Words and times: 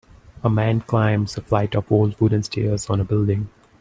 A 0.43 0.49
man 0.49 0.81
climbs 0.81 1.37
a 1.37 1.41
flight 1.43 1.75
of 1.75 1.91
old 1.91 2.19
wooden 2.19 2.41
stairs 2.41 2.89
on 2.89 2.99
a 2.99 3.03
building. 3.03 3.49